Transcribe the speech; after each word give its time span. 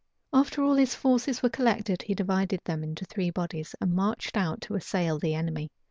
After 0.33 0.63
all 0.63 0.73
his 0.73 0.95
forces 0.95 1.43
were 1.43 1.49
collected, 1.51 2.01
he 2.01 2.15
divided 2.15 2.59
them 2.65 2.83
into 2.83 3.05
three 3.05 3.29
bodies, 3.29 3.75
and 3.79 3.93
marched 3.93 4.35
out 4.35 4.59
to 4.61 4.73
assail 4.73 5.19
the 5.19 5.35
enemy. 5.35 5.69